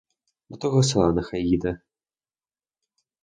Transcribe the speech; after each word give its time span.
До 0.49 0.57
того 0.57 0.83
села 0.83 1.13
нехай 1.13 1.41
іде. 1.41 1.79